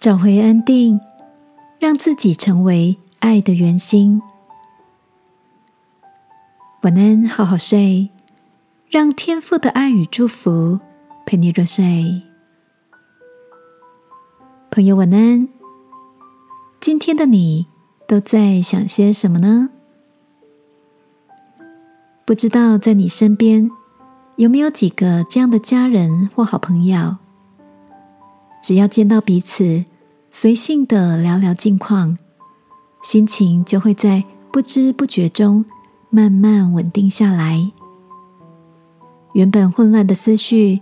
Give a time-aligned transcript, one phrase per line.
[0.00, 0.98] 找回安定，
[1.78, 4.22] 让自己成为爱的圆心。
[6.80, 8.08] 晚安，好好睡，
[8.88, 10.80] 让天父的爱与祝福
[11.26, 12.22] 陪你入睡。
[14.70, 15.46] 朋友，晚安。
[16.80, 17.66] 今天的你
[18.08, 19.68] 都在想些什么呢？
[22.24, 23.70] 不知道在你身边
[24.36, 27.18] 有没有几个这样的家人或好朋友？
[28.62, 29.86] 只要见到彼此，
[30.32, 32.16] 随性的聊聊近况，
[33.02, 34.22] 心情就会在
[34.52, 35.64] 不知不觉中。
[36.12, 37.70] 慢慢稳定下来，
[39.32, 40.80] 原本混乱的思绪，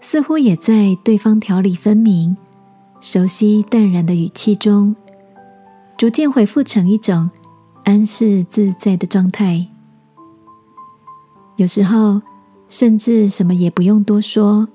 [0.00, 2.36] 似乎也在对方条理分明、
[3.00, 4.96] 熟悉淡然的语气中，
[5.96, 7.30] 逐渐恢复成一种
[7.84, 9.64] 安适自在的状态。
[11.54, 12.20] 有时候，
[12.68, 14.66] 甚至什么也不用多说，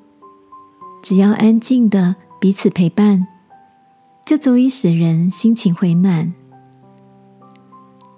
[1.03, 3.27] 只要安静的彼此陪伴，
[4.25, 6.33] 就足以使人心情回暖。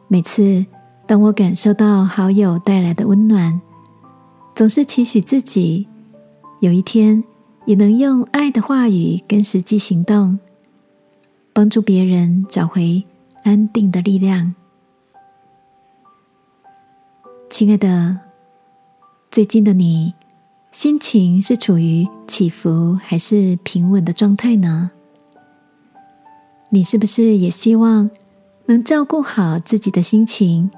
[0.08, 0.66] 每次。
[1.06, 3.60] 当我感受到好友带来的温暖，
[4.56, 5.86] 总是期许自己
[6.62, 7.22] 有一天
[7.66, 10.40] 也能用爱的话语跟实际行动，
[11.52, 13.04] 帮助别人找回
[13.44, 14.56] 安定的力量。
[17.50, 18.18] 亲爱的，
[19.30, 20.14] 最近的你
[20.72, 24.90] 心情是处于起伏还是平稳的状态呢？
[26.74, 28.10] 你是不是也希望
[28.66, 30.72] 能照顾好自己的心情？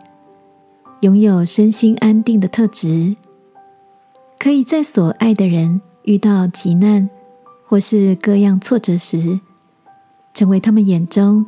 [0.99, 3.15] 拥有身心安定的特质，
[4.37, 7.09] 可以在所爱的人遇到急难
[7.63, 9.39] 或是各样挫折时，
[10.33, 11.45] 成为他们眼中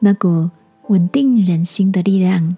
[0.00, 0.50] 那股
[0.88, 2.56] 稳定人心的力量。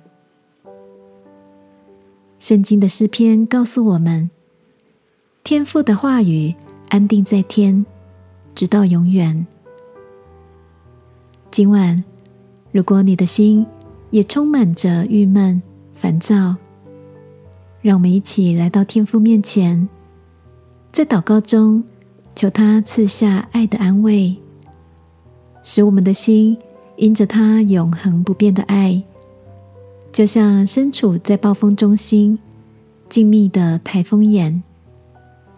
[2.39, 4.31] 圣经的诗篇告诉我们：
[5.45, 6.55] 天父的话语
[6.89, 7.85] 安定在天，
[8.55, 9.47] 直到永远。
[11.57, 12.05] 今晚，
[12.71, 13.67] 如果你的心
[14.11, 15.63] 也充满着郁闷，
[15.95, 16.55] 烦躁，
[17.81, 19.89] 让我们一起来到天父面前，
[20.93, 21.83] 在祷告中
[22.35, 24.37] 求他赐下爱的安慰，
[25.63, 26.59] 使我们的心
[26.97, 29.03] 因着他永恒不变的爱，
[30.13, 32.39] 就像身处在暴风中心
[33.09, 34.63] 静谧的台风眼，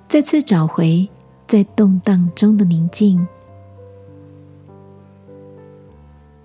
[0.08, 1.08] 再次找回
[1.48, 3.26] 在动荡中的宁静。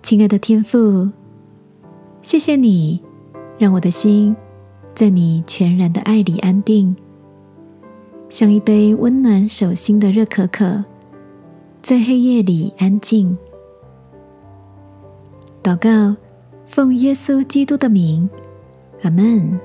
[0.03, 1.09] 亲爱的天父，
[2.21, 3.01] 谢谢你。
[3.57, 4.35] 让我的心
[4.93, 6.93] 在你全然的爱里安定，
[8.27, 10.83] 像一杯温暖手心的热可可，
[11.81, 13.37] 在黑夜里安静。
[15.63, 16.17] 祷告，
[16.67, 18.29] 奉耶稣基督的名，
[19.03, 19.57] 阿门。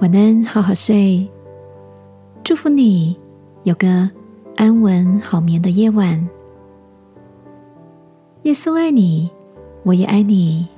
[0.00, 1.26] 晚安，好好睡。
[2.44, 3.16] 祝福你
[3.62, 4.10] 有个
[4.56, 6.28] 安稳好眠的夜晚。
[8.46, 9.28] 耶稣爱你。
[9.82, 10.75] 我也爱你。